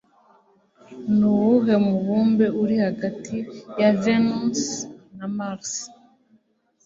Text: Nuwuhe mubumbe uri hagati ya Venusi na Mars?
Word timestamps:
Nuwuhe 1.17 1.75
mubumbe 1.85 2.45
uri 2.61 2.75
hagati 2.85 3.37
ya 3.79 3.89
Venusi 4.03 4.69
na 5.17 5.27
Mars? 5.37 5.71